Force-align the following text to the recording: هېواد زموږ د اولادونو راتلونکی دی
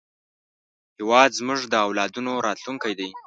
هېواد 0.97 1.31
زموږ 1.39 1.59
د 1.67 1.73
اولادونو 1.85 2.31
راتلونکی 2.47 2.93
دی 2.99 3.09